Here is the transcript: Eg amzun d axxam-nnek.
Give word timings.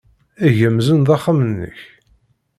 Eg 0.47 0.57
amzun 0.67 1.01
d 1.07 1.09
axxam-nnek. 1.15 1.79